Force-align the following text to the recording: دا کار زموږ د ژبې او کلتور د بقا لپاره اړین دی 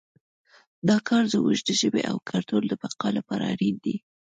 دا 0.89 0.97
کار 1.07 1.23
زموږ 1.33 1.59
د 1.63 1.69
ژبې 1.81 2.01
او 2.11 2.17
کلتور 2.29 2.61
د 2.67 2.73
بقا 2.81 3.09
لپاره 3.17 3.43
اړین 3.53 3.75
دی 3.85 3.95